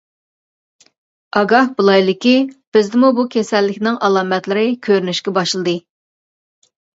ئاگاھ 1.41 1.67
بولايلىكى، 1.81 2.33
بىزدىمۇ 2.77 3.11
بۇ 3.19 3.25
كېسەللىكنىڭ 3.35 4.01
ئالامەتلىرى 4.09 4.65
كۆرۈنۈشكە 4.89 5.35
باشلىدى. 5.37 5.77